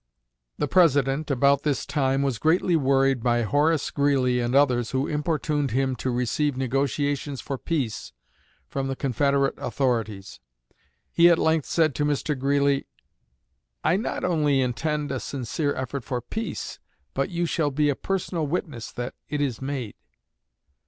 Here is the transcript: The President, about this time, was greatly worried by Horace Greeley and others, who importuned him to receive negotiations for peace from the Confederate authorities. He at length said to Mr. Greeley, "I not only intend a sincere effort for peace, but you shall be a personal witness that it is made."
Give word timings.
The 0.57 0.67
President, 0.67 1.29
about 1.29 1.61
this 1.61 1.85
time, 1.85 2.23
was 2.23 2.39
greatly 2.39 2.75
worried 2.75 3.21
by 3.21 3.43
Horace 3.43 3.91
Greeley 3.91 4.39
and 4.39 4.55
others, 4.55 4.89
who 4.89 5.05
importuned 5.05 5.69
him 5.69 5.95
to 5.97 6.09
receive 6.09 6.57
negotiations 6.57 7.39
for 7.39 7.59
peace 7.59 8.11
from 8.67 8.87
the 8.87 8.95
Confederate 8.95 9.53
authorities. 9.59 10.39
He 11.11 11.29
at 11.29 11.37
length 11.37 11.67
said 11.67 11.93
to 11.93 12.03
Mr. 12.03 12.35
Greeley, 12.35 12.87
"I 13.83 13.95
not 13.95 14.23
only 14.23 14.59
intend 14.59 15.11
a 15.11 15.19
sincere 15.19 15.75
effort 15.75 16.03
for 16.03 16.19
peace, 16.19 16.79
but 17.13 17.29
you 17.29 17.45
shall 17.45 17.69
be 17.69 17.89
a 17.91 17.95
personal 17.95 18.47
witness 18.47 18.91
that 18.93 19.13
it 19.29 19.39
is 19.39 19.61
made." 19.61 19.93